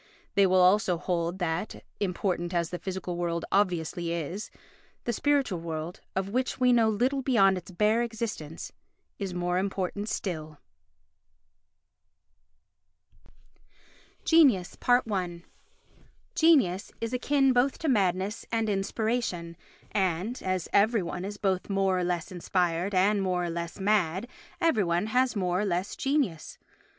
They 0.33 0.47
will 0.47 0.61
also 0.61 0.97
hold 0.97 1.37
that, 1.37 1.83
important 1.99 2.55
as 2.55 2.71
the 2.71 2.79
physical 2.79 3.17
world 3.17 3.45
obviously 3.51 4.11
is, 4.11 4.49
the 5.03 5.13
spiritual 5.13 5.59
world, 5.59 6.01
of 6.15 6.27
which 6.29 6.59
we 6.59 6.73
know 6.73 6.89
little 6.89 7.21
beyond 7.21 7.55
its 7.55 7.69
bare 7.69 8.01
existence, 8.01 8.71
is 9.19 9.35
more 9.35 9.59
important 9.59 10.09
still. 10.09 10.57
Genius 14.25 14.75
i 14.81 15.41
Genius 16.33 16.91
is 16.99 17.13
akin 17.13 17.53
both 17.53 17.77
to 17.77 17.87
madness 17.87 18.43
and 18.51 18.69
inspiration 18.69 19.55
and, 19.91 20.41
as 20.41 20.67
every 20.73 21.03
one 21.03 21.23
is 21.23 21.37
both 21.37 21.69
more 21.69 21.99
or 21.99 22.03
less 22.03 22.31
inspired 22.31 22.95
and 22.95 23.21
more 23.21 23.43
or 23.43 23.51
less 23.51 23.79
mad, 23.79 24.27
every 24.59 24.83
one 24.83 25.05
has 25.13 25.35
more 25.35 25.59
or 25.61 25.65
less 25.65 25.95
genius. 25.95 26.57